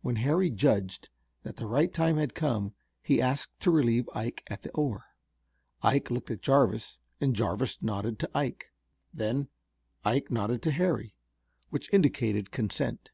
[0.00, 1.10] When Harry judged
[1.44, 5.04] that the right time had come he asked to relieve Ike at the oar.
[5.80, 8.72] Ike looked at Jarvis and Jarvis nodded to Ike.
[9.14, 9.46] Then
[10.04, 11.14] Ike nodded to Harry,
[11.68, 13.12] which indicated consent.